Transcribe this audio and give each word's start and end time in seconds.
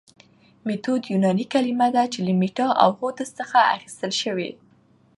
ميتود 0.65 1.03
يوناني 1.11 1.45
کلمه 1.53 1.87
ده 1.95 2.03
چي 2.13 2.19
له 2.25 2.33
ميتا 2.41 2.67
او 2.81 2.89
هودس 2.99 3.29
څخه 3.39 3.57
اخستل 3.75 4.11
سوي 4.23 4.49